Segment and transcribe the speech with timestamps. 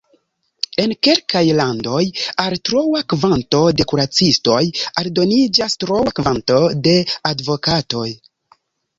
[0.83, 1.99] En kelkaj landoj,
[2.43, 4.61] al troa kvanto de kuracistoj
[5.01, 6.57] aldoniĝas troa kvanto
[6.89, 6.95] de
[7.33, 8.07] advokatoj.